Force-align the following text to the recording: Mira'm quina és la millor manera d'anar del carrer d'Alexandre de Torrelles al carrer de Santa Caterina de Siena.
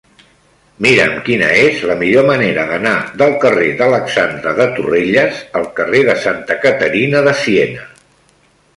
Mira'm 0.85 1.11
quina 1.27 1.49
és 1.65 1.83
la 1.91 1.97
millor 1.99 2.25
manera 2.29 2.65
d'anar 2.71 2.95
del 3.23 3.37
carrer 3.45 3.69
d'Alexandre 3.83 4.57
de 4.63 4.69
Torrelles 4.81 5.45
al 5.61 5.71
carrer 5.81 6.05
de 6.13 6.21
Santa 6.29 6.61
Caterina 6.67 7.27
de 7.31 7.41
Siena. 7.47 7.91